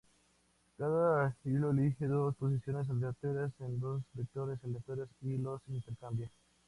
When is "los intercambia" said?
5.37-6.27